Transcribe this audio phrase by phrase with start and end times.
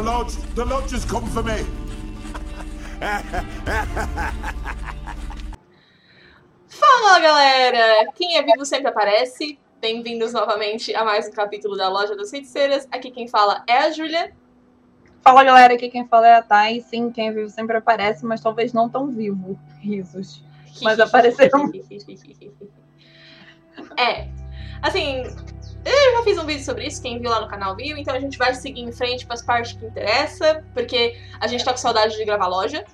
[0.00, 1.62] The lodge, the lodge has come for me.
[6.68, 8.10] Fala galera!
[8.14, 9.58] Quem é vivo sempre aparece.
[9.78, 12.88] Bem-vindos novamente a mais um capítulo da Loja das Feiticeiras.
[12.90, 14.32] Aqui quem fala é a Júlia.
[15.20, 16.80] Fala galera, aqui quem fala é a Thay.
[16.80, 19.60] Sim, quem é vivo sempre aparece, mas talvez não tão vivo.
[19.82, 20.42] Risos.
[20.80, 21.70] Mas apareceram.
[23.98, 24.30] é.
[24.80, 25.24] Assim,
[25.84, 28.20] eu já fiz um vídeo sobre isso, quem viu lá no canal viu, então a
[28.20, 31.78] gente vai seguir em frente para as partes que interessa, porque a gente tá com
[31.78, 32.84] saudade de gravar loja.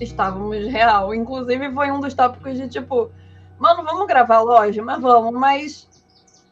[0.00, 1.14] Estávamos real.
[1.14, 3.10] Inclusive foi um dos tópicos de tipo,
[3.58, 5.88] mano, vamos gravar loja, mas vamos, mas.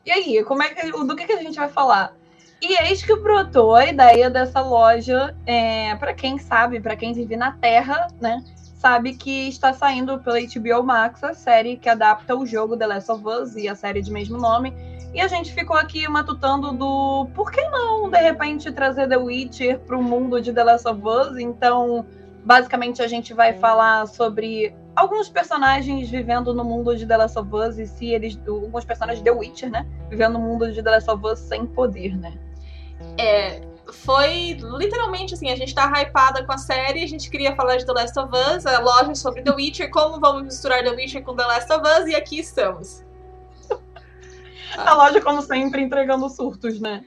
[0.05, 0.91] E aí, como é que.
[0.91, 2.15] Do que, que a gente vai falar?
[2.63, 7.35] E eis que brotou a ideia dessa loja, é, para quem sabe, para quem vive
[7.35, 8.45] na Terra, né?
[8.75, 13.13] Sabe que está saindo pela HBO Max a série que adapta o jogo The Last
[13.13, 14.75] of Us e a série de mesmo nome.
[15.13, 19.81] E a gente ficou aqui matutando do por que não, de repente, trazer The Witcher
[19.81, 21.37] para o mundo de The Last of Us?
[21.37, 22.07] Então,
[22.45, 27.49] basicamente, a gente vai falar sobre alguns personagens vivendo no mundo de The Last of
[27.53, 28.39] Us e se eles.
[28.47, 29.85] Alguns personagens The Witcher, né?
[30.09, 32.39] Vivendo no mundo de The Last of Us sem poder, né?
[33.19, 37.77] É, foi literalmente assim, a gente tá hypada com a série, a gente queria falar
[37.77, 41.25] de The Last of Us, a loja sobre The Witcher, como vamos misturar The Witcher
[41.25, 43.03] com The Last of Us, e aqui estamos.
[44.87, 47.05] A loja, como sempre, entregando surtos, né?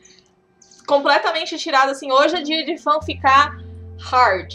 [0.86, 3.58] Completamente tirada, assim, hoje é dia de fã ficar
[4.00, 4.53] hard.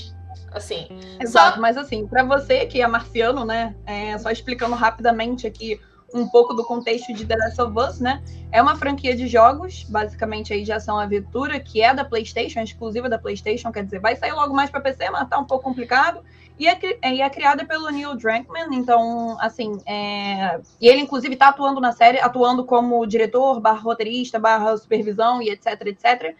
[0.52, 0.88] Assim.
[1.20, 1.60] Exato, só...
[1.60, 3.74] mas assim, para você que é marciano, né?
[3.86, 5.80] É, só explicando rapidamente aqui
[6.14, 8.22] um pouco do contexto de The Last of Us, né?
[8.50, 12.64] É uma franquia de jogos, basicamente aí de ação aventura, que é da PlayStation, é
[12.64, 15.64] exclusiva da PlayStation, quer dizer, vai sair logo mais para PC, mas tá um pouco
[15.64, 16.22] complicado.
[16.58, 16.76] E é,
[17.12, 20.58] e é criada pelo Neil Druckmann, então, assim, é...
[20.80, 25.50] e ele inclusive tá atuando na série, atuando como diretor, barra roteirista, barra supervisão e
[25.50, 26.34] etc, etc.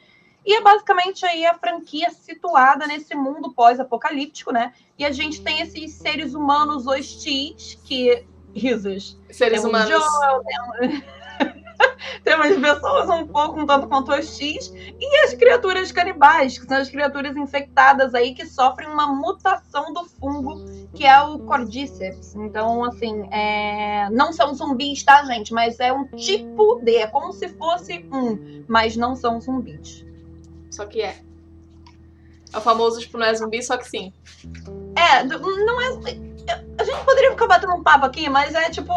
[0.45, 4.73] E é basicamente aí a franquia situada nesse mundo pós-apocalíptico, né?
[4.99, 8.25] E a gente tem esses seres humanos hostis que
[8.55, 9.19] risos.
[9.31, 9.89] Seres temos humanos.
[9.89, 11.03] Joel, temos...
[12.25, 16.89] temos pessoas um pouco um tanto quanto hostis e as criaturas canibais, que são as
[16.89, 20.65] criaturas infectadas aí que sofrem uma mutação do fungo
[20.95, 22.35] que é o Cordyceps.
[22.35, 24.09] Então, assim, é...
[24.11, 25.53] não são zumbis, tá, gente?
[25.53, 30.05] Mas é um tipo de, é como se fosse um, mas não são zumbis.
[30.71, 31.21] Só que é.
[32.53, 34.13] É o famoso, tipo, não é zumbi, só que sim.
[34.97, 35.93] É, não é
[36.91, 38.93] gente poderia ficar batendo um papo aqui, mas é tipo,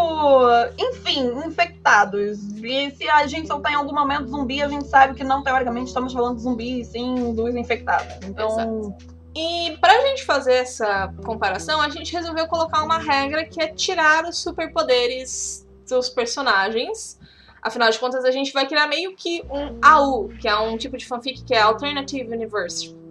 [0.78, 2.40] enfim, infectados.
[2.58, 5.88] E se a gente soltar em algum momento zumbi, a gente sabe que não, teoricamente,
[5.88, 8.16] estamos falando de zumbi, sim, dos infectados.
[8.24, 8.48] Então.
[8.48, 9.12] Exato.
[9.34, 14.26] E pra gente fazer essa comparação, a gente resolveu colocar uma regra que é tirar
[14.26, 17.18] os superpoderes dos personagens.
[17.62, 20.98] Afinal de contas, a gente vai criar meio que um AU, que é um tipo
[20.98, 23.02] de fanfic que é Alternative Universe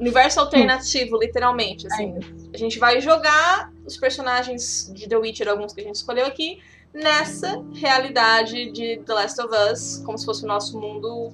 [0.00, 2.14] universo alternativo, literalmente, assim.
[2.16, 6.26] É a gente vai jogar os personagens de The Witcher, alguns que a gente escolheu
[6.26, 6.62] aqui,
[6.92, 11.32] nessa realidade de The Last of Us, como se fosse o nosso mundo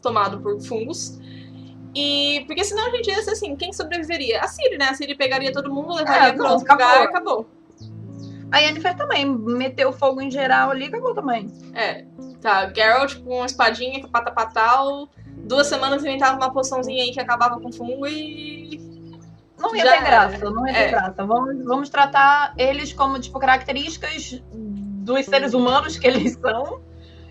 [0.00, 1.18] tomado por fungos.
[1.94, 4.40] E porque senão a gente ia ser assim, quem sobreviveria?
[4.40, 4.86] A Siri, né?
[4.86, 7.46] A Siri pegaria todo mundo, levaria é, para outro lugar e acabou.
[8.52, 11.48] A Yennefer também meteu fogo em geral ali acabou também.
[11.74, 12.04] É.
[12.40, 17.60] Tá, Geralt com uma espadinha, pata patal, duas semanas inventava uma poçãozinha aí que acabava
[17.60, 18.89] com fungo e.
[19.60, 20.88] Não ia Já ter graça, não ia ter é.
[20.88, 21.24] graça.
[21.24, 26.80] Vamos, vamos tratar eles como, tipo, características dos seres humanos que eles são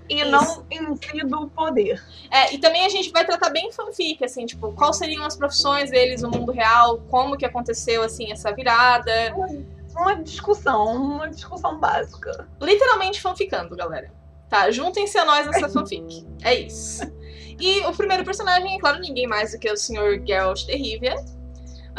[0.09, 0.31] e Isso.
[0.31, 2.03] não em si do poder.
[2.31, 5.91] É, e também a gente vai tratar bem fanfic, assim, tipo, quais seriam as profissões
[5.91, 9.11] deles no mundo real, como que aconteceu, assim, essa virada.
[9.95, 12.47] Uma discussão, uma discussão básica.
[12.59, 14.11] Literalmente fanficando, galera.
[14.49, 16.25] Tá, juntem-se a nós nessa fanfic.
[16.43, 17.03] É isso.
[17.59, 20.25] E o primeiro personagem é, claro, ninguém mais do que o Sr.
[20.25, 21.15] Geralt de Rivia.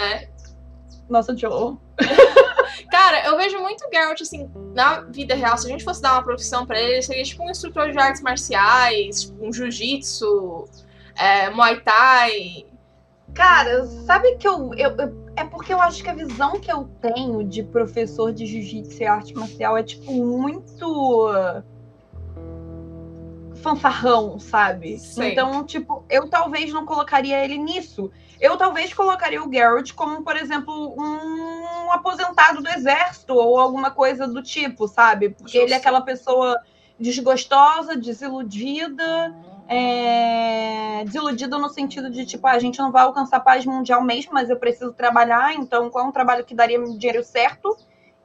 [0.00, 0.28] Né?
[1.08, 1.76] Nossa, Joe.
[2.90, 6.22] Cara, eu vejo muito Geralt, assim, na vida real, se a gente fosse dar uma
[6.22, 10.68] profissão para ele, seria tipo um instrutor de artes marciais, tipo, um jiu-jitsu,
[11.16, 12.66] é, muay thai.
[13.34, 16.88] Cara, sabe que eu, eu, eu, É porque eu acho que a visão que eu
[17.00, 21.28] tenho de professor de jiu-jitsu e arte marcial é, tipo, muito
[23.60, 24.98] fanfarrão, sabe?
[24.98, 25.24] Sim.
[25.24, 28.10] Então, tipo, eu talvez não colocaria ele nisso.
[28.40, 34.26] Eu talvez colocaria o Geralt como, por exemplo, um aposentado do exército ou alguma coisa
[34.26, 35.30] do tipo, sabe?
[35.30, 36.58] Porque ele é aquela pessoa
[36.98, 39.34] desgostosa, desiludida,
[39.68, 41.04] é...
[41.04, 44.48] desiludida no sentido de, tipo, ah, a gente não vai alcançar paz mundial mesmo, mas
[44.48, 47.76] eu preciso trabalhar, então qual é um trabalho que daria dinheiro certo?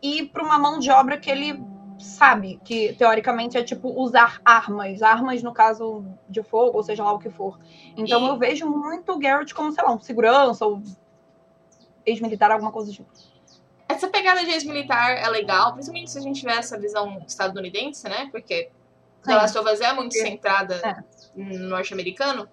[0.02, 1.62] E para uma mão de obra que ele
[2.00, 7.14] sabe que teoricamente é tipo usar armas, armas no caso de fogo, ou seja lá
[7.14, 7.58] o que for.
[7.98, 10.82] Então E- eu vejo muito o Garrett como, sei lá, um segurança ou
[12.06, 13.10] ex-militar, alguma coisa tipo.
[13.88, 18.28] Essa pegada de ex-militar é legal, principalmente se a gente tiver essa visão estadunidense, né?
[18.32, 18.70] Porque
[19.24, 19.36] The.
[19.36, 20.96] Last of Us é muito centrada É.
[21.36, 22.48] no norte-americano.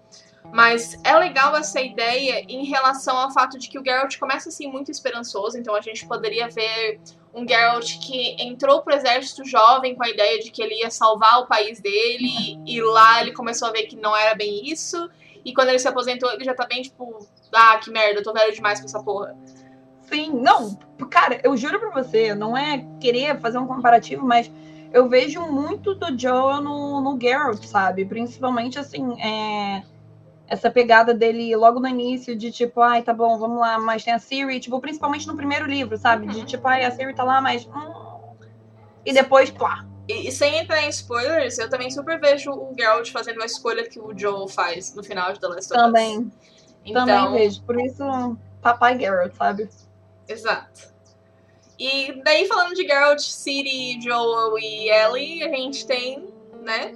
[0.51, 4.67] Mas é legal essa ideia em relação ao fato de que o Geralt começa assim
[4.67, 6.99] muito esperançoso, então a gente poderia ver
[7.33, 11.39] um Geralt que entrou pro exército jovem com a ideia de que ele ia salvar
[11.39, 15.09] o país dele, e lá ele começou a ver que não era bem isso,
[15.43, 18.31] e quando ele se aposentou ele já tá bem tipo, ah, que merda, eu tô
[18.31, 19.35] velho demais pra essa porra.
[20.03, 20.77] Sim, não,
[21.09, 24.51] cara, eu juro pra você, não é querer fazer um comparativo, mas
[24.91, 28.05] eu vejo muito do Joel no, no Geralt, sabe?
[28.05, 29.81] Principalmente assim, é,
[30.47, 34.13] essa pegada dele logo no início de tipo, ai, tá bom, vamos lá, mas tem
[34.13, 36.27] a Siri, tipo, principalmente no primeiro livro, sabe?
[36.27, 36.45] De Uhum.
[36.45, 37.65] tipo, ai, a Siri tá lá, mas.
[37.67, 38.13] hum.
[39.05, 39.85] E depois, plá.
[40.07, 43.87] E, e sem entrar em spoilers, eu também super vejo o Geralt fazendo a escolha
[43.87, 45.85] que o Joel faz no final de The Last of Us.
[45.85, 46.31] Também,
[46.85, 47.61] Então, também vejo.
[47.63, 48.03] Por isso,
[48.61, 49.69] papai Geralt, sabe?
[50.27, 50.93] Exato.
[51.79, 56.27] E daí falando de Geralt, Ciri, Joel e Ellie, a gente tem,
[56.61, 56.93] né?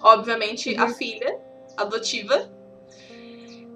[0.00, 0.94] Obviamente, a Uhum.
[0.94, 1.38] filha
[1.76, 2.48] adotiva.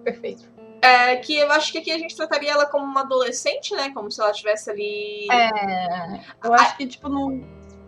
[0.05, 0.49] Perfeito.
[0.83, 3.91] É, que eu acho que aqui a gente trataria ela como uma adolescente, né?
[3.93, 5.29] Como se ela estivesse ali.
[5.31, 6.21] É.
[6.43, 7.45] Eu acho que, tipo, no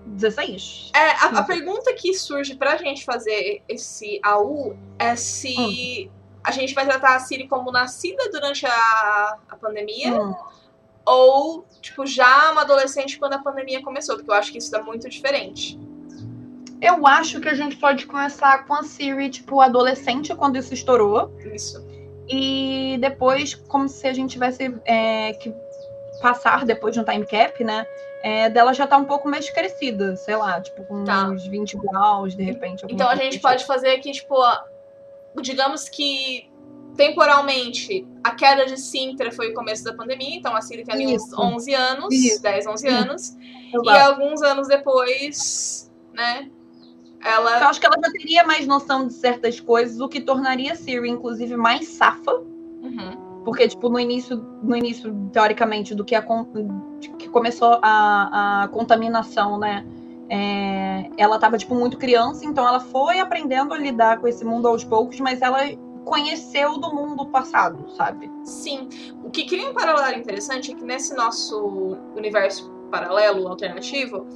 [0.07, 0.91] 16.
[0.95, 6.11] É, a, a pergunta que surge pra gente fazer esse AU é se Hum.
[6.45, 10.35] a gente vai tratar a Siri como nascida durante a, a pandemia Hum.
[11.07, 14.83] ou, tipo, já uma adolescente quando a pandemia começou, porque eu acho que isso dá
[14.83, 15.79] muito diferente.
[16.81, 21.33] Eu acho que a gente pode começar com a Siri, tipo, adolescente, quando isso estourou.
[21.55, 21.81] Isso.
[22.29, 25.55] E depois, como se a gente tivesse é, que
[26.21, 27.87] passar depois de um time cap, né?
[28.23, 31.29] é, dela já tá um pouco mais crescida, sei lá, tipo, com Tá.
[31.29, 32.87] uns 20 graus, de repente.
[32.89, 34.37] Então a gente do pode fazer aqui, tipo,
[35.41, 36.49] digamos que
[36.97, 41.17] temporalmente a queda de Sintra foi o começo da pandemia, então a Siri tem ali
[41.17, 41.41] uns Isso.
[41.41, 42.43] 11 anos, Isso.
[42.43, 42.97] 10, 11 Isso.
[42.97, 43.85] anos, tipo.
[43.85, 46.49] e alguns anos depois, né,
[47.25, 50.73] ela Eu acho que ela já teria mais noção de certas coisas, o que tornaria
[50.73, 52.33] a Siri, inclusive, mais safa.
[52.33, 53.43] Uhum.
[53.45, 56.25] Porque, tipo, no início, no início, teoricamente, do que, a,
[57.19, 59.85] que começou a, a contaminação, né?
[60.35, 64.67] é, ela tava, tipo, muito criança, então ela foi aprendendo a lidar com esse mundo
[64.67, 65.59] aos poucos, mas ela
[66.07, 68.31] conheceu do mundo passado, sabe?
[68.43, 68.89] Sim.
[69.23, 74.27] O que cria um paralelo interessante é que nesse nosso universo paralelo, alternativo,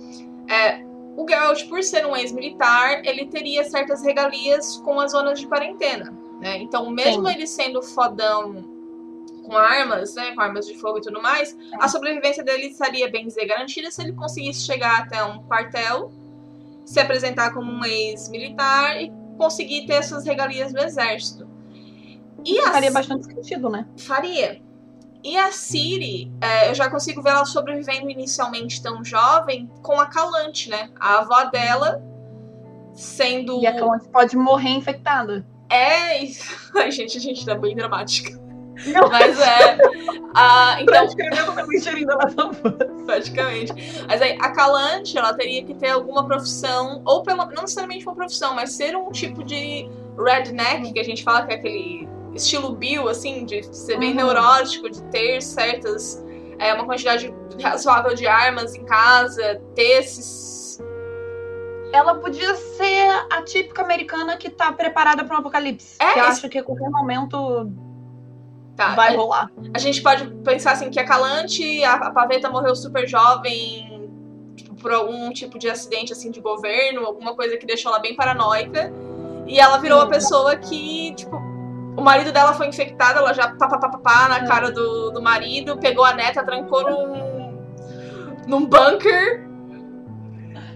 [0.51, 0.85] é,
[1.17, 6.13] o Geralt, por ser um ex-militar, ele teria certas regalias com as zonas de quarentena.
[6.41, 6.59] Né?
[6.59, 7.35] Então, mesmo Sim.
[7.35, 8.77] ele sendo fodão
[9.47, 13.27] com armas, né, com armas de fogo e tudo mais, a sobrevivência dele estaria, bem
[13.27, 16.13] dizer, garantida se ele conseguisse chegar até um quartel,
[16.85, 21.49] se apresentar como um ex-militar e conseguir ter essas regalias do exército.
[22.45, 23.87] E Faria bastante sentido, né?
[23.97, 24.61] Faria.
[25.27, 30.07] E a Siri, é, eu já consigo ver ela sobrevivendo inicialmente tão jovem com a
[30.07, 30.89] Calante, né?
[31.01, 32.01] A avó dela
[32.95, 33.61] sendo.
[33.61, 35.45] E a Calante pode morrer infectada.
[35.69, 36.21] É.
[36.79, 38.41] Ai, gente, a gente tá bem dramática.
[38.87, 39.79] Não, Mas é.
[40.33, 41.09] a- então,
[43.05, 43.73] praticamente.
[44.07, 48.15] Mas aí, a Calante, ela teria que ter alguma profissão, ou pela, não necessariamente uma
[48.15, 52.73] profissão, mas ser um tipo de redneck, que a gente fala que é aquele estilo
[52.75, 54.17] Bill, assim, de ser bem Uhum.
[54.17, 56.25] neurótico, de ter certas.
[56.59, 60.81] É, uma quantidade razoável de armas em casa, ter esses.
[61.93, 65.97] Ela podia ser a típica americana que tá preparada para um apocalipse.
[66.01, 67.71] É, que esse- acha que a qualquer momento
[68.77, 69.51] Tá, vai a- rolar.
[69.75, 74.11] A gente pode pensar assim que a Calante, a, a Paveta morreu super jovem
[74.57, 78.15] tipo, por algum tipo de acidente assim de governo, alguma coisa que deixou ela bem
[78.17, 78.93] paranoica.
[79.47, 81.37] E ela virou a pessoa que, tipo,
[81.97, 84.47] o marido dela foi infectado, ela já pá, pá, pá, pá, pá na É.
[84.47, 87.59] cara do, do marido, pegou a neta, trancou num,
[88.47, 89.45] num bunker.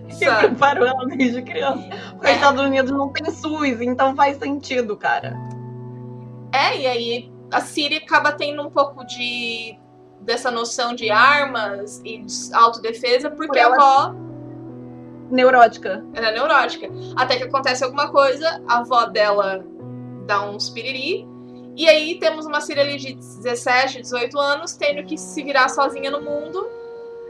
[0.08, 0.48] Que Sabe?
[0.48, 1.88] preparou ela desde criança.
[2.10, 2.30] Porque É.
[2.30, 5.36] os Estados Unidos não tem SUS, então faz sentido, cara.
[6.52, 9.78] É, e aí a Siri acaba tendo um pouco de
[10.20, 14.14] dessa noção de armas e de autodefesa, porque Por a ela- avó
[15.30, 16.04] Neurótica.
[16.12, 16.88] Ela é neurótica.
[17.16, 19.64] Até que acontece alguma coisa, a avó dela
[20.30, 21.26] dá uns piriri.
[21.76, 26.10] E aí temos uma Siri ali de 17, 18 anos, tendo que se virar sozinha
[26.10, 26.68] no mundo.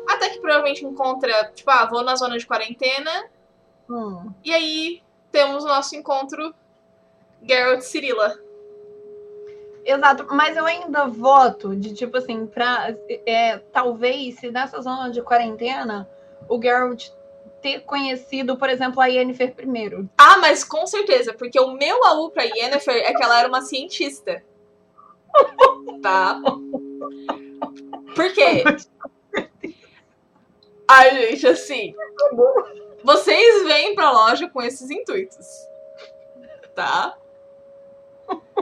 [0.06, 3.10] Até que provavelmente encontra, tipo, ah, vou na zona de quarentena.
[3.88, 4.30] Hum.
[4.44, 5.02] E aí
[5.32, 6.54] temos o nosso encontro
[7.42, 8.38] Geralt Cirilla.
[9.82, 12.94] Exato, mas eu ainda voto de tipo assim, pra.
[13.24, 16.06] É, talvez se nessa zona de quarentena
[16.48, 17.08] o Geralt
[17.60, 20.08] ter conhecido, por exemplo, a Yennefer primeiro.
[20.16, 23.62] Ah, mas com certeza, porque o meu AU pra Yennefer é que ela era uma
[23.62, 24.42] cientista.
[26.02, 26.40] Tá?
[28.14, 28.64] Por quê?
[30.88, 31.94] Ai, gente, assim.
[33.04, 35.46] Vocês vêm pra loja com esses intuitos.
[36.74, 37.18] Tá?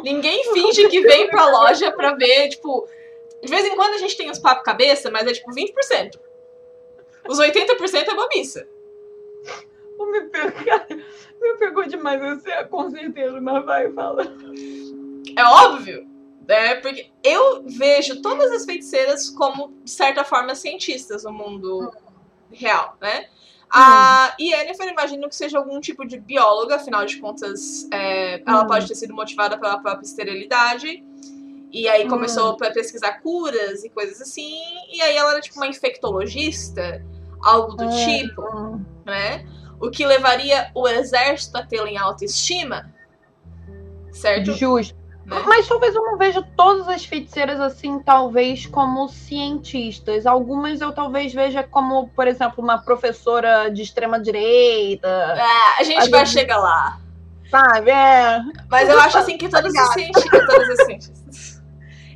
[0.02, 2.88] Ninguém finge que vem pra loja pra ver, tipo.
[3.42, 6.18] De vez em quando a gente tem uns papo cabeça, mas é tipo 20%.
[7.28, 8.66] Os 80% é bobiça.
[9.98, 10.86] Me pegou, cara,
[11.40, 14.22] me pegou demais você, com certeza, mas vai, fala.
[15.36, 16.06] É óbvio,
[16.46, 16.76] né?
[16.76, 21.92] Porque eu vejo todas as feiticeiras como, de certa forma, cientistas no mundo
[22.50, 23.26] real, né?
[23.70, 28.66] A Yennefer, imagino que seja algum tipo de bióloga, afinal de contas, é, ela Hum.
[28.66, 31.04] pode ter sido motivada pela própria esterilidade.
[31.70, 34.58] E aí começou a pesquisar curas e coisas assim.
[34.90, 37.04] E aí ela era tipo uma infectologista,
[37.42, 37.88] algo do Hum.
[37.90, 39.44] tipo, né?
[39.80, 42.92] O que levaria o exército a tê-la em autoestima,
[44.12, 44.52] certo?
[44.52, 44.96] Justo.
[45.24, 45.42] Né?
[45.46, 50.26] Mas talvez eu não veja todas as feiticeiras assim, talvez como cientistas.
[50.26, 55.98] Algumas eu talvez veja como, por exemplo, uma professora de extrema direita, Ah, a gente
[55.98, 56.98] Às vai vezes- chegar lá.
[57.50, 57.90] sabe?
[57.90, 58.40] É.
[58.70, 60.46] Mas eu acho assim que todas as cientistas.
[60.46, 61.62] Todas as cientistas.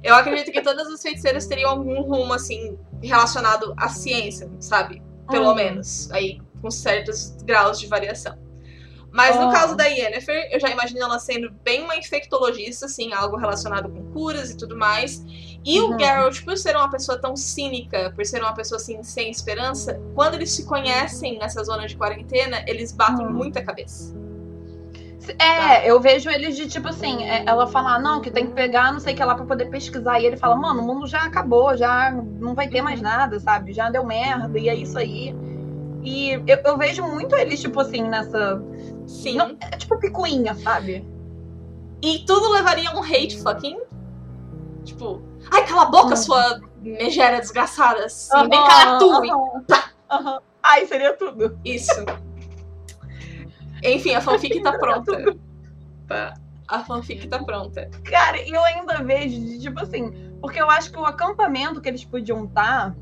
[0.03, 5.01] Eu acredito que todas as feiticeiras teriam algum rumo, assim, relacionado à ciência, sabe?
[5.31, 5.55] Pelo Hum.
[5.55, 6.11] menos.
[6.11, 8.39] Aí, com certos graus de variação.
[9.15, 9.53] Mas no Ah.
[9.53, 14.03] caso da Yennefer, eu já imagino ela sendo bem uma infectologista, assim, algo relacionado com
[14.11, 15.23] curas e tudo mais.
[15.63, 15.99] E o Uhum.
[15.99, 20.35] Geralt, por ser uma pessoa tão cínica, por ser uma pessoa assim, sem esperança, quando
[20.35, 23.33] eles se conhecem nessa zona de quarentena, eles batem Hum.
[23.33, 24.15] muita cabeça.
[25.39, 28.93] É, eu vejo eles de tipo assim, é, ela fala, não, que tem que pegar
[28.93, 30.19] não sei o que lá pra poder pesquisar.
[30.21, 33.73] E ele fala, mano, o mundo já acabou, já não vai ter mais nada, sabe?
[33.73, 35.33] Já deu merda, e é isso aí.
[36.03, 38.61] E eu, eu vejo muito eles, tipo assim, nessa.
[39.07, 39.37] Sim.
[39.37, 41.07] Não, é tipo picuinha, sabe?
[42.03, 43.81] E tudo levaria a um hate fucking.
[44.85, 46.17] Tipo, ai, cala a boca, Hum.
[46.17, 48.05] sua megera desgraçada.
[48.07, 49.11] Assim, bem cara tu.
[49.13, 49.91] aham, Pá.
[50.11, 50.41] aham.
[50.63, 51.59] Ai, seria tudo.
[51.65, 52.05] Isso.
[53.85, 55.37] Enfim, a fanfic tá pronta.
[56.09, 56.35] Tá.
[56.69, 57.91] A fanfic tá pronta.
[58.05, 62.05] Cara, e eu ainda vejo, tipo assim, porque eu acho que o acampamento que eles
[62.05, 62.95] podiam estar,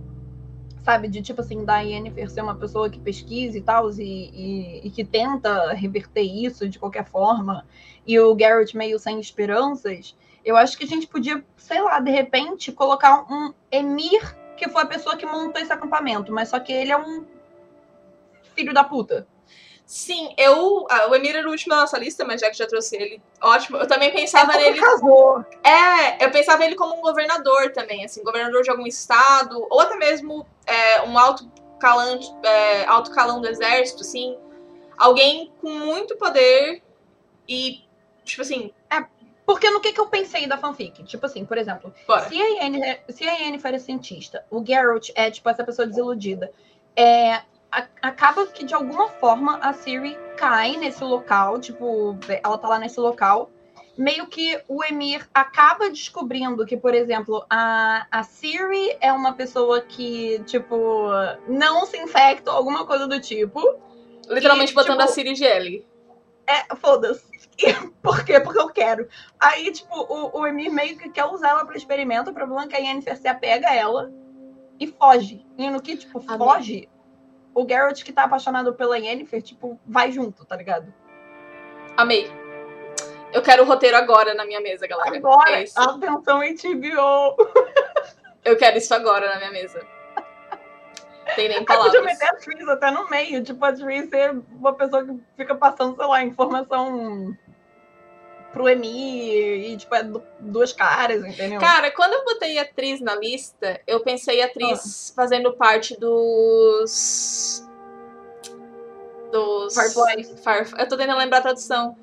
[0.83, 4.87] sabe, de tipo assim, da Yennefer ser uma pessoa que pesquisa e tal, e, e,
[4.87, 7.67] e que tenta reverter isso de qualquer forma,
[8.07, 12.11] e o Garrett meio sem esperanças, eu acho que a gente podia, sei lá, de
[12.11, 16.73] repente, colocar um Emir, que foi a pessoa que montou esse acampamento, mas só que
[16.73, 17.25] ele é um
[18.55, 19.27] filho da puta.
[19.91, 20.87] Sim, eu.
[20.89, 23.21] ah, o Emir era o último da nossa lista, mas já que já trouxe ele,
[23.43, 23.77] ótimo.
[23.77, 24.81] Eu também pensava Porque nele.
[24.81, 25.45] casou.
[25.65, 29.97] É, eu pensava ele como um governador também, assim, governador de algum estado, ou até
[29.97, 34.39] mesmo é, um alto calão, é, alto calão do exército, assim.
[34.97, 36.81] Alguém com muito poder
[37.49, 37.83] e,
[38.25, 38.73] tipo assim,
[39.45, 41.03] Porque no que, que eu pensei da fanfic?
[41.03, 42.29] Tipo assim, por exemplo, bora.
[42.29, 46.53] Se a Yennefer, se a é cientista, o Geralt é, tipo, essa pessoa desiludida,
[46.95, 52.69] é, a- acaba que, de alguma forma, a Ciri cai nesse local, tipo, ela tá
[52.69, 53.51] lá nesse local,
[53.97, 59.81] meio que o Emir acaba descobrindo que, por exemplo, a, a Ciri é uma pessoa
[59.83, 61.09] que, tipo,
[61.49, 63.61] não se infecta ou alguma coisa do tipo.
[64.29, 65.87] Literalmente E, botando tipo, a Siri GL.
[66.47, 67.29] É, foda-se.
[68.03, 68.41] Por quê?
[68.41, 69.07] Porque eu quero.
[69.39, 72.31] Aí, tipo, o, o Emir meio que quer usar ela pro experimento.
[72.31, 74.11] O problema é que a Yennefer se apega a ela
[74.81, 75.45] e foge.
[75.59, 76.89] E no que, tipo, foge,
[77.63, 80.93] o Geralt que tá apaixonado pela Yennefer, tipo, vai junto, tá ligado?
[81.97, 82.31] Amei.
[83.33, 85.17] Eu quero o roteiro agora na minha mesa, galera.
[85.17, 87.37] Agora, É atenção HBO.
[88.45, 89.81] Eu quero isso agora na minha mesa.
[91.37, 92.05] Tem nem podia palavras.
[92.05, 93.43] meter a Tris até no meio.
[93.45, 97.37] Tipo, a Tris ser uma pessoa que fica passando, sei lá, informação
[98.53, 101.61] pro Emir e, tipo, é du- duas caras, entendeu?
[101.61, 104.47] Cara, quando eu botei atriz na lista, eu pensei Ah.
[104.47, 107.65] atriz fazendo parte dos.
[109.33, 109.75] Dos.
[109.75, 110.29] Fireflies.
[110.43, 111.97] Firef- Eu tô tentando lembrar a tradução.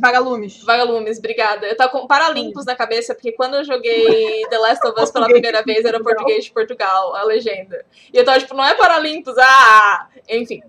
[0.00, 0.62] Vagalumes.
[0.64, 1.66] Vagalumes, obrigada.
[1.66, 5.26] Eu tava com Paralimpos na cabeça, porque quando eu joguei The Last of Us pela
[5.26, 7.84] primeira vez, era português de Portugal, a legenda.
[8.12, 10.08] E eu tava tipo, não é Paralimpos, ah!
[10.28, 10.62] Enfim.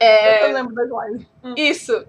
[0.00, 1.26] É, Eu lembro das lives.
[1.56, 2.06] isso.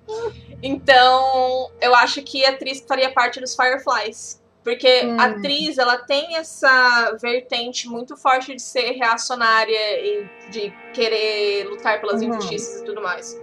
[0.62, 4.40] Então, eu acho que a atriz faria parte dos Fireflies.
[4.64, 5.18] Porque Hum.
[5.20, 12.00] a atriz, ela tem essa vertente muito forte de ser reacionária e de querer lutar
[12.02, 12.30] pelas Uhum.
[12.30, 13.40] injustiças e tudo mais.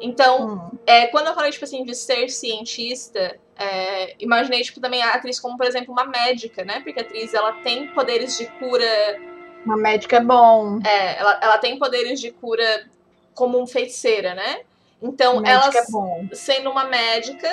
[0.00, 0.78] Então, Hum.
[0.86, 5.38] é, quando eu falei, tipo assim, de ser cientista, é, imaginei, tipo, também a atriz
[5.38, 6.80] como, por exemplo, uma médica, né?
[6.82, 9.20] Porque a atriz, ela tem poderes de cura,
[9.66, 10.80] Uma médica é bom.
[10.84, 12.86] é, ela, ela tem poderes de cura
[13.34, 14.60] como um feiticeira, né?
[15.02, 15.86] Então, Médica ela
[16.30, 17.48] é sendo uma médica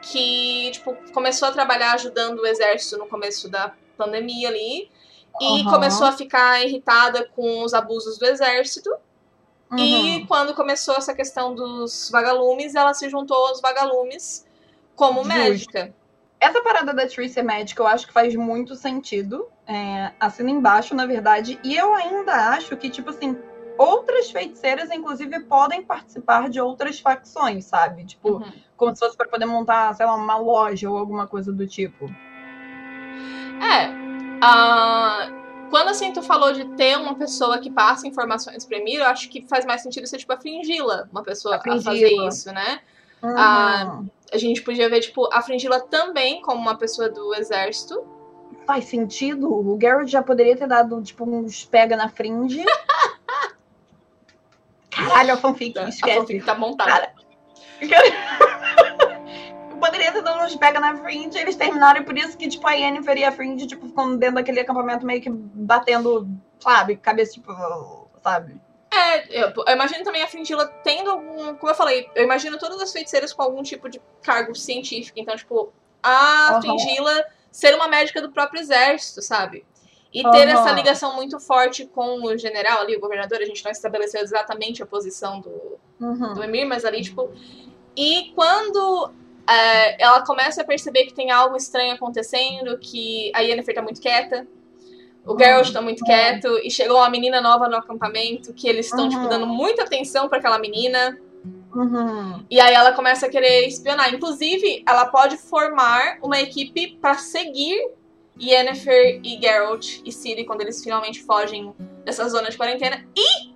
[0.00, 4.90] que, tipo, começou a trabalhar ajudando o exército no começo da pandemia ali.
[5.40, 5.70] E Aham.
[5.70, 8.90] começou a ficar irritada com os abusos do exército.
[9.76, 10.26] E Uhum.
[10.26, 14.46] quando começou essa questão dos vagalumes, ela se juntou aos vagalumes
[14.94, 15.36] como Justo.
[15.36, 15.94] médica.
[16.38, 19.48] Essa parada da Tree ser médica, eu acho que faz muito sentido.
[19.66, 21.58] É, assina embaixo, na verdade.
[21.64, 23.36] E eu ainda acho que, tipo assim,
[24.34, 28.04] feiticeiras, inclusive, podem participar de outras facções, sabe?
[28.04, 28.52] Tipo, Uhum.
[28.76, 32.06] como se fosse pra poder montar, sei lá, uma loja ou alguma coisa do tipo.
[33.62, 33.88] É.
[34.42, 35.28] ah,
[35.70, 39.28] quando assim tu falou de ter uma pessoa que passa informações pra Emir, eu acho
[39.30, 42.80] que faz mais sentido ser tipo a Fringila, uma pessoa A a fazer isso, né?
[43.22, 43.34] Uhum.
[43.38, 48.04] Ah, A gente podia ver, tipo, a Fringila também como uma pessoa do exército.
[48.66, 49.52] Faz sentido?
[49.52, 52.64] O Garrett já poderia ter dado, tipo, uns pega na fringe.
[54.94, 56.18] Caralho, a fanfic, A esquece.
[56.18, 56.90] fanfic tá montada.
[56.90, 57.12] Cara,
[59.80, 62.72] Poderia ter dado uns pega na Fringe, eles terminaram, e por isso que, tipo, a
[62.72, 66.26] Yennefer e a Fringe, tipo, ficam dentro daquele acampamento meio que batendo,
[66.58, 67.52] sabe, cabeça, tipo,
[68.22, 68.58] sabe?
[68.90, 71.56] É, eu, eu imagino também a Fringila tendo algum.
[71.56, 75.18] Como eu falei, eu imagino todas as feiticeiras com algum tipo de cargo científico.
[75.18, 75.72] Então, tipo,
[76.02, 76.60] a Aham.
[76.62, 79.66] Fringila ser uma médica do próprio exército, sabe?
[80.14, 80.60] E ter Aham.
[80.60, 84.80] essa ligação muito forte com o general ali, o governador, a gente não estabeleceu exatamente
[84.80, 86.34] a posição do, Uhum.
[86.34, 87.30] do Emir, mas ali, tipo.
[87.96, 89.10] E quando
[89.48, 94.00] é, ela começa a perceber que tem algo estranho acontecendo, que a Yennefer tá muito
[94.00, 94.46] quieta,
[95.26, 99.08] o Geralt tá muito quieto, e chegou uma menina nova no acampamento, que eles estão,
[99.08, 99.28] tipo, Uhum.
[99.28, 101.18] dando muita atenção pra aquela menina.
[101.74, 102.44] Uhum.
[102.48, 104.14] E aí ela começa a querer espionar.
[104.14, 107.88] Inclusive, ela pode formar uma equipe pra seguir
[108.40, 111.72] Yennefer e Geralt e Ciri quando eles finalmente fogem
[112.04, 113.04] dessa zona de quarentena.
[113.16, 113.54] E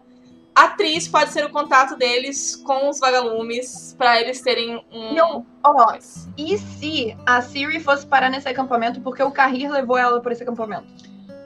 [0.55, 5.17] a atriz pode ser o contato deles com os vagalumes pra eles terem um.
[5.17, 5.97] Eu- Ó,
[6.37, 10.43] e se a Siri fosse parar nesse acampamento porque o Carrir levou ela por esse
[10.43, 10.87] acampamento?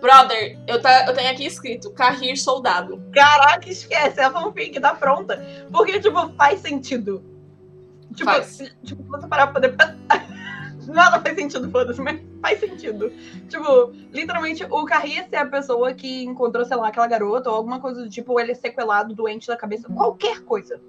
[0.01, 3.01] Brother, eu, tá, eu tenho aqui escrito Carrir Soldado.
[3.15, 5.41] Caraca, esquece, é a fanfic tá pronta.
[5.71, 7.23] Porque, tipo, faz sentido.
[8.15, 8.47] Tipo, Faz.
[8.47, 9.77] se- tipo, você parar pra poder.
[10.87, 13.11] Nada faz sentido, foda-se, mas faz sentido.
[13.49, 17.81] Tipo, literalmente, o Carrier ser a pessoa que encontrou, sei lá, aquela garota ou alguma
[17.81, 20.81] coisa do tipo, ou ele é sequelado, doente da cabeça, qualquer coisa.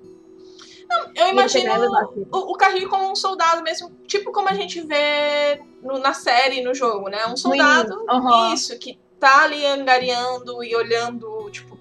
[1.15, 4.49] Eu E ele pegar e levar imagino o, o como um soldado mesmo, tipo como
[4.49, 7.25] a gente vê no- na série, no jogo, né?
[7.27, 8.53] Um soldado, aham.
[8.53, 11.72] isso, que tá ali angariando e olhando, tipo,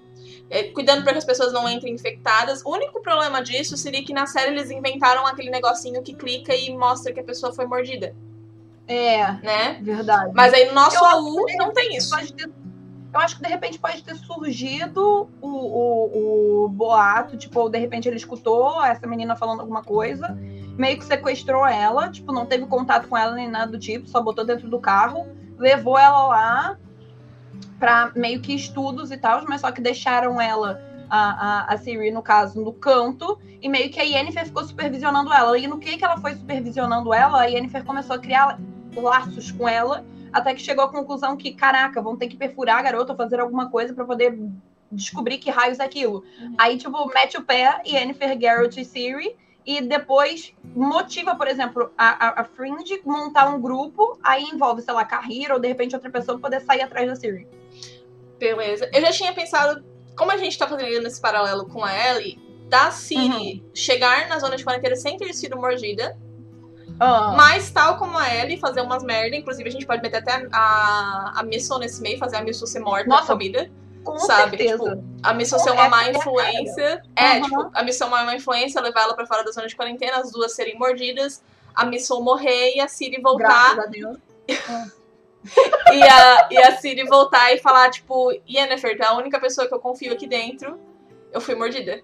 [0.53, 2.61] é, cuidando para que as pessoas não entrem infectadas.
[2.63, 6.69] O único problema disso seria que na série eles inventaram aquele negocinho que clica e
[6.77, 8.15] mostra que a pessoa foi mordida,
[8.87, 9.79] É, né?
[9.81, 10.31] verdade.
[10.35, 12.15] Mas aí no nosso Eu AU não tem isso.
[12.15, 12.49] Ter-
[13.13, 17.77] eu acho que de repente pode ter surgido o, o, o boato, tipo, ou de
[17.77, 20.35] repente ele escutou essa menina falando alguma coisa,
[20.75, 24.19] meio que sequestrou ela, tipo, não teve contato com ela nem nada do tipo, só
[24.19, 25.27] botou dentro do carro,
[25.59, 26.77] levou ela lá
[27.79, 32.11] pra meio que estudos e tal, mas só que deixaram ela, a, a, a Siri,
[32.11, 35.57] no caso, no canto, e meio que a Yennefer ficou supervisionando ela.
[35.57, 38.59] E no que, que ela foi supervisionando ela, a Yennefer começou a criar
[38.95, 42.81] laços com ela, até que chegou à conclusão que, caraca, vão ter que perfurar a
[42.81, 44.39] garota ou fazer alguma coisa pra poder
[44.91, 46.23] descobrir que raios é aquilo.
[46.39, 46.55] Uhum.
[46.57, 52.27] Aí, tipo, mete o pé, Yennefer, Geralt e Ciri, e depois motiva, por exemplo, a,
[52.27, 56.09] a, a Fringe montar um grupo, aí envolve, sei lá, Carrir ou de repente outra
[56.09, 57.47] pessoa poder sair atrás da Ciri.
[58.43, 58.89] Beleza.
[58.93, 59.83] Eu já tinha pensado,
[60.17, 64.55] como a gente tá fazendo esse paralelo com a Ellie, da Ciri chegar na zona
[64.57, 66.17] de quarentena sem ter sido mordida,
[67.37, 69.35] mas tal como a Ellie, fazer umas merda.
[69.35, 72.79] Inclusive, a gente pode meter até a, a Missile nesse meio, fazer a Missile ser
[72.79, 73.71] morta Nossa, na comida.
[74.03, 74.57] com sabe?
[74.57, 74.95] certeza.
[74.95, 77.01] Tipo, a Missile ser uma má é influência.
[77.15, 77.41] É, Uhum.
[77.43, 80.31] tipo, a Missile uma má influência, levar ela pra fora da zona de quarentena, as
[80.31, 81.41] duas serem mordidas,
[81.75, 83.75] a Missile morrer e a Ciri voltar.
[83.75, 84.17] Graças a Deus.
[85.91, 89.67] e, a, e a Ciri voltar e falar, tipo, Yennefer, tu é a única pessoa
[89.67, 90.79] que eu confio aqui dentro,
[91.31, 92.01] eu fui mordida.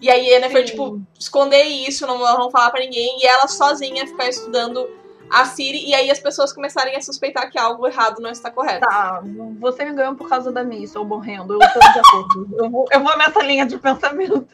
[0.00, 0.72] E aí Yennefer, Sim.
[0.72, 4.88] tipo, esconder isso, não, não falar pra ninguém, e ela sozinha ficar estudando
[5.30, 8.86] a Ciri, e aí as pessoas começarem a suspeitar que algo errado não está correto.
[8.86, 9.22] Tá,
[9.58, 11.54] você me ganhou por causa da Miss, ou morrendo.
[11.54, 12.48] Eu tô de acordo.
[12.58, 14.46] Eu vou, eu vou nessa linha de pensamento.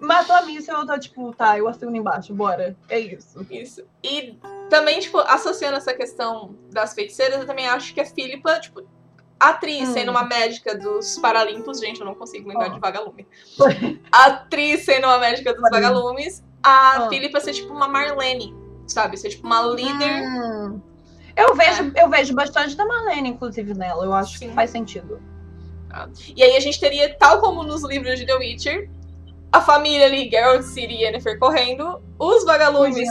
[0.00, 2.76] Matou a Miss, eu tô tipo, tá, eu assino embaixo, bora.
[2.88, 3.46] É isso.
[3.50, 3.82] Isso.
[4.02, 4.36] E
[4.70, 8.82] também, tipo, associando essa questão das feiticeiras, eu também acho que a Filipa, tipo,
[9.38, 9.92] atriz Hum.
[9.92, 12.74] sendo uma médica dos Paralimpos, gente, eu não consigo lembrar Ó.
[12.74, 13.26] de vagalume.
[14.10, 17.08] Atriz sendo uma médica dos vagalumes, a Ah.
[17.08, 18.54] Filipa ser tipo uma Marlene,
[18.86, 19.16] sabe?
[19.16, 20.22] Ser tipo uma líder.
[20.22, 20.80] Hum.
[21.36, 24.04] Eu vejo, eu vejo bastante da Marlene, inclusive, nela.
[24.04, 24.48] Eu acho Sim.
[24.48, 25.20] que faz sentido.
[25.88, 26.08] Tá?
[26.36, 28.90] E aí a gente teria, tal como nos livros de The Witcher,
[29.52, 33.08] a família ali, Geralt, Ciri e Yennefer correndo, os vagalumes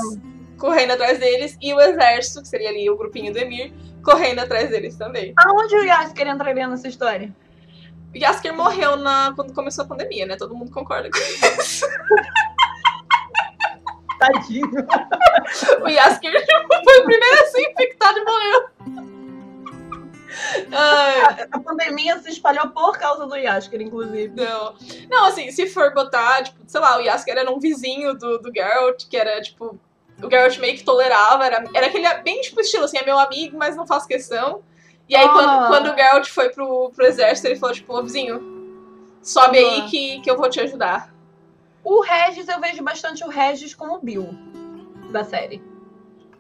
[0.57, 3.73] correndo atrás deles e o exército, que seria ali o grupinho do Emir,
[4.03, 5.33] correndo atrás deles também.
[5.37, 7.33] Aonde o Yasker entraria nessa história?
[8.13, 10.35] O Yasker morreu na, quando começou a pandemia, né?
[10.35, 11.85] Todo mundo concorda com isso.
[14.19, 14.69] Tadinho.
[15.81, 16.45] o Yasker
[21.99, 24.33] pandemia se espalhou por causa do Yasker, inclusive.
[24.35, 24.73] não.
[25.09, 28.51] Não, assim, se for botar, tipo, sei lá, o Yasker era um vizinho do, do
[28.53, 29.77] Geralt, que era, tipo,
[30.21, 33.57] o Geralt meio que tolerava, era, era aquele bem, tipo, estilo, assim, é meu amigo,
[33.57, 34.61] mas não faço questão.
[35.07, 35.29] E aí, Ah.
[35.29, 38.39] quando, quando o Geralt foi pro, pro exército, ele falou, tipo, ô vizinho,
[39.21, 39.87] sobe aí Ah.
[39.89, 41.13] que, que eu vou te ajudar.
[41.83, 44.29] O Regis, eu vejo bastante o Regis como o Bill
[45.11, 45.61] da série.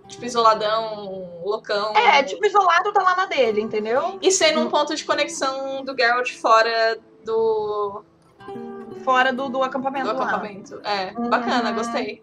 [0.09, 1.95] Tipo, isoladão, loucão.
[1.95, 4.17] É, tipo, isolado tá lá na dele, entendeu?
[4.21, 8.03] E sendo um ponto de conexão do Geralt fora do,
[9.03, 10.23] Fora do, do acampamento do lá.
[10.25, 10.81] acampamento.
[10.83, 11.29] É, Uhum.
[11.29, 12.21] bacana, gostei.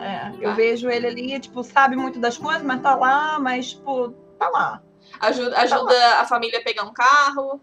[0.00, 0.54] É, eu Tá.
[0.56, 4.82] vejo ele ali, tipo, sabe muito das coisas, mas tá lá, mas, tipo, tá lá.
[5.20, 7.60] Ajuda, ajuda a família a pegar um carro.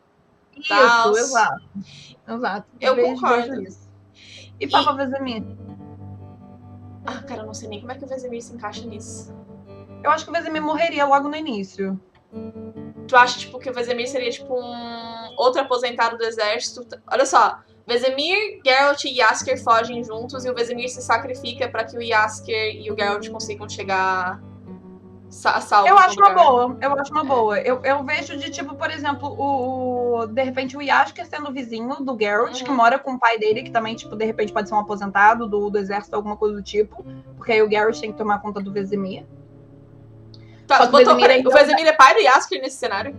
[0.56, 1.18] Isso, Tals.
[1.18, 1.62] exato.
[2.28, 2.68] Exato.
[2.80, 3.50] Eu vejo, concordo.
[3.50, 3.90] vejo isso.
[4.60, 5.44] E Papa Vesemir?
[7.06, 9.34] Ah, cara, eu não sei nem como é que o Vesemir se encaixa nisso.
[10.04, 12.00] Eu acho que o Vesemir morreria logo no início.
[13.08, 16.82] Tu acha, tipo, que o Vesemir seria, tipo, um outro aposentado do exército?
[17.12, 21.98] Olha só, Vesemir, Geralt e Yasker fogem juntos e o Vesemir se sacrifica pra que
[21.98, 24.42] o Yasker e o Geralt consigam chegar
[25.30, 25.90] sa salvos.
[25.90, 27.60] Eu acho uma boa, eu acho uma boa.
[27.60, 31.96] Eu, eu vejo de tipo, por exemplo, o, o- de repente o Yasker sendo vizinho
[32.04, 32.66] do Geralt, Uhum.
[32.66, 35.48] que mora com o pai dele, que também, tipo, de repente pode ser um aposentado
[35.48, 37.04] do, do exército, alguma coisa do tipo.
[37.38, 39.26] Porque aí o Geralt tem que tomar conta do Vesemir.
[40.78, 43.16] Tá, Só que o botou, Vesemir peraí, o Vesemir é pai do Yasker nesse cenário?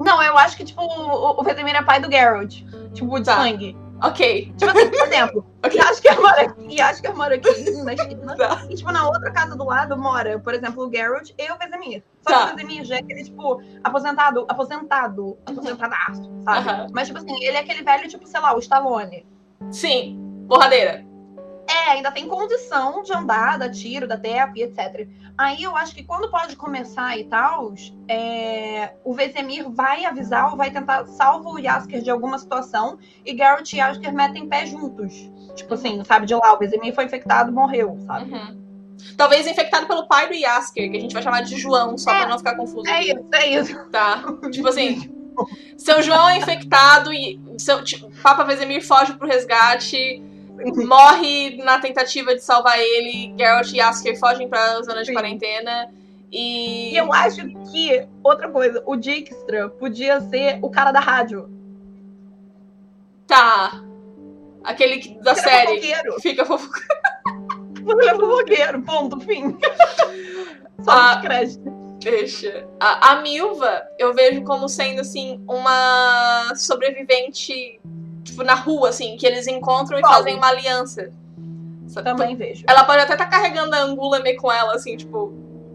[0.00, 2.62] Não, eu acho que, tipo, o, o Vesemir é pai do Geralt.
[2.92, 3.36] Tipo, de Tá.
[3.36, 3.76] sangue.
[4.04, 4.52] Ok.
[4.58, 5.78] Tipo assim, por exemplo, Ok.
[5.80, 8.34] Yasker mora aqui, Yasker mora aqui na China.
[8.36, 8.66] Tá.
[8.68, 12.02] E, tipo, na outra casa do lado mora, por exemplo, o Geralt e o Vesemir.
[12.26, 12.46] Só Tá.
[12.48, 16.68] que o Vesemir já é aquele, tipo, aposentado, aposentado, aposentadaço, sabe?
[16.68, 16.86] Aham.
[16.92, 19.24] Mas, tipo assim, ele é aquele velho, tipo, sei lá, o Stallone.
[19.70, 21.04] Sim, porradeira.
[21.84, 24.20] É, ainda tem condição de andar, dar tiro, dar
[24.54, 25.08] e etc.
[25.36, 27.74] Aí eu acho que quando pode começar e tal,
[28.08, 33.36] é, o Vesemir vai avisar ou vai tentar salvar o Yasker de alguma situação e
[33.36, 35.30] Geralt e Yasker metem pé juntos.
[35.56, 38.32] Tipo assim, sabe, de lá, o Vesemir foi infectado, morreu, sabe?
[38.32, 38.62] Uhum.
[39.16, 42.20] Talvez infectado pelo pai do Yasker, que a gente vai chamar de João, só É.
[42.20, 42.88] pra não ficar confuso.
[42.88, 43.84] É isso, é isso.
[43.90, 44.22] Tá?
[44.52, 45.10] Tipo assim,
[45.76, 50.22] seu João é infectado e seu tipo, Papa Vesemir foge pro resgate,
[50.86, 55.14] morre na tentativa de salvar ele, Geralt e Yasker fogem pra zona de Sim.
[55.14, 55.90] quarentena
[56.30, 56.92] e...
[56.92, 61.50] E eu acho que, outra coisa, o Dijkstra podia ser o cara da rádio.
[63.26, 63.82] Tá.
[64.64, 65.80] Aquele que- da série.
[65.80, 66.20] fofoqueiro.
[66.20, 66.70] Fica fofo.
[67.86, 69.56] Ele é fofoqueiro, ponto, fim.
[70.84, 71.14] Só Ah.
[71.16, 71.82] de crédito.
[72.02, 72.66] Deixa.
[72.80, 77.80] A, a Milva, eu vejo como sendo, assim, uma sobrevivente,
[78.24, 81.10] tipo, na rua, assim, que eles encontram e fazem uma aliança.
[81.88, 82.08] Sabe?
[82.10, 82.64] Também vejo.
[82.66, 85.32] Ela pode até estar carregando a Angulame com ela, assim, tipo,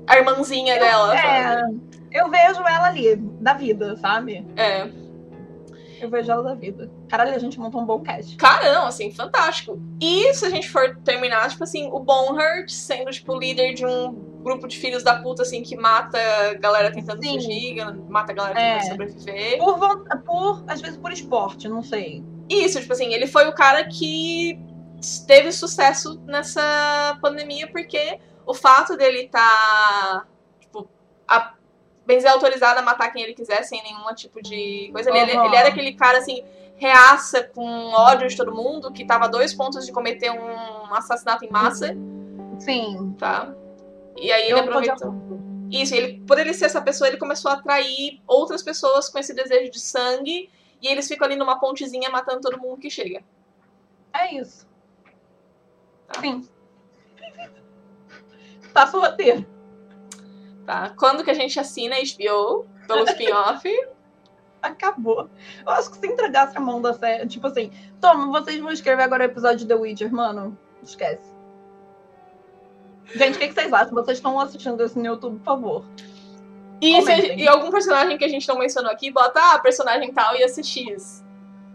[0.08, 1.82] a irmãzinha dela, É, sabe?
[2.12, 4.46] eu vejo ela ali, da vida, sabe?
[4.56, 4.90] É.
[6.00, 6.92] Eu vejo ela da vida.
[7.10, 8.36] Caralho, a gente montou um bom cast.
[8.38, 9.80] Carão, assim, fantástico.
[10.00, 14.14] E se a gente for terminar, tipo assim, o Bonhart sendo, tipo, líder de um
[14.44, 17.34] grupo de filhos da puta, assim, que mata a galera tentando Sim.
[17.34, 17.76] fugir,
[18.08, 18.78] mata a galera É.
[18.78, 19.58] tentando sobreviver.
[19.58, 19.80] Por,
[20.26, 22.24] por, às vezes por esporte, não sei.
[22.50, 24.60] Isso, tipo assim, ele foi o cara que
[25.28, 30.28] teve sucesso nessa pandemia porque o fato dele estar,
[30.60, 30.88] tipo,
[31.28, 31.54] a,
[32.06, 35.10] bem dizer, autorizado a matar quem ele quiser sem nenhum tipo de coisa.
[35.10, 35.46] Ele, Aham.
[35.46, 36.44] ele era aquele cara, assim,
[36.78, 41.44] reaça com ódio de todo mundo, que tava a dois pontos de cometer um assassinato
[41.44, 41.96] em massa,
[42.60, 43.14] Sim.
[43.20, 43.54] tá?
[44.16, 45.38] E aí ele eu podia- aproveitou.
[45.70, 49.34] Isso, ele, por ele ser essa pessoa, ele começou a atrair outras pessoas com esse
[49.34, 50.50] desejo de sangue.
[50.82, 53.24] E eles ficam ali numa pontezinha matando todo mundo que chega.
[54.14, 54.68] É isso.
[56.08, 56.22] Tá.
[56.22, 56.48] Sim.
[58.74, 59.44] Tá o roteiro.
[60.64, 60.94] Tá?
[61.00, 63.68] Quando que a gente assina HBO pelo spin-off?
[64.62, 65.30] Acabou.
[65.66, 69.04] Eu acho que se entregasse a mão da série, tipo assim, toma, vocês vão escrever
[69.04, 70.58] agora o episódio de The Witcher, mano.
[70.84, 71.34] Esquece.
[73.16, 73.94] Gente, o que, que vocês acham?
[73.94, 75.86] Vocês estão assistindo isso no YouTube, por favor.
[76.80, 80.36] E, se, e algum personagem que a gente não mencionou aqui, bota ah, personagem tal
[80.36, 80.96] e assistir.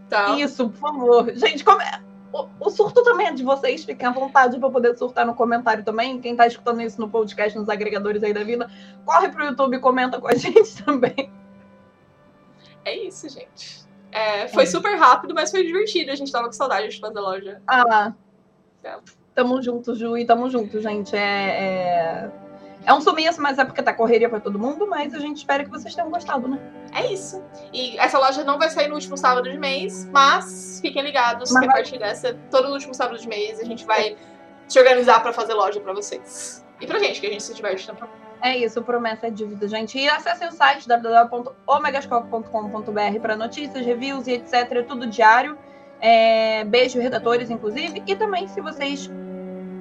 [0.08, 0.36] Tá?
[0.38, 1.32] Isso, por favor.
[1.34, 2.00] Gente, como é-
[2.32, 3.84] o, o surto também é de vocês.
[3.84, 6.20] Fiquem à vontade pra poder surtar no comentário também.
[6.20, 8.70] Quem tá escutando isso no podcast, nos agregadores aí da vida,
[9.04, 11.30] corre pro YouTube e comenta com a gente também.
[12.84, 13.82] É isso, gente.
[14.10, 16.10] É, foi super rápido, mas foi divertido.
[16.10, 17.62] A gente tava com saudade de fazer loja.
[17.66, 18.12] Ah.
[18.84, 18.96] É.
[19.34, 21.16] Tamo junto, Ju, e tamo junto, gente.
[21.16, 22.30] É, é...
[22.84, 25.64] é um sumiço, mas é porque tá correria pra todo mundo, mas a gente espera
[25.64, 26.58] que vocês tenham gostado, né?
[26.92, 27.42] É isso.
[27.72, 31.60] E essa loja não vai sair no último sábado de mês, mas fiquem ligados Mas
[31.60, 34.16] que a vai- partir dessa, todo no último sábado de mês, a gente vai
[34.68, 36.64] se organizar pra fazer loja pra vocês.
[36.80, 38.06] E pra gente, que a gente se diverte tanto.
[38.40, 39.96] É isso, promessa é dívida, gente.
[39.98, 44.84] E acessem o site www.omegascope.com.br para notícias, reviews e etc.
[44.86, 45.56] Tudo diário.
[46.00, 48.02] É, beijo, redatores, inclusive.
[48.06, 49.08] E também, se vocês,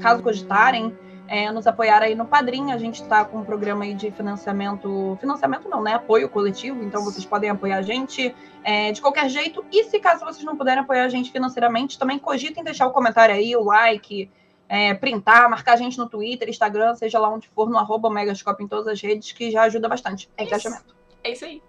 [0.02, 0.96] caso cogitarem,
[1.32, 5.18] é, nos apoiar aí no Padrim, a gente está com um programa aí de financiamento.
[5.22, 5.94] Financiamento não, né?
[5.94, 6.84] Apoio coletivo.
[6.84, 9.64] Então vocês podem apoiar a gente é, de qualquer jeito.
[9.72, 13.34] E se caso vocês não puderem apoiar a gente financeiramente, também cogitem deixar o comentário
[13.34, 14.30] aí, o like
[14.68, 18.62] é, printar, marcar a gente no Twitter, Instagram, seja lá onde for, no arroba Megascope
[18.62, 20.30] em todas as redes, que já ajuda bastante.
[20.36, 20.94] É engajamento.
[21.24, 21.64] É isso aí.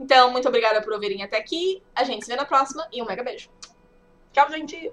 [0.00, 1.82] Então, muito obrigada por ouvirem até aqui.
[1.94, 3.50] A gente se vê na próxima e um mega beijo.
[4.32, 4.80] Tchau, gente!